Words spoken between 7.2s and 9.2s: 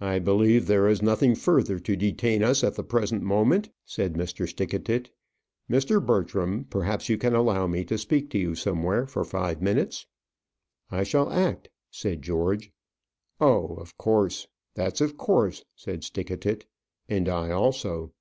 allow me to speak to you somewhere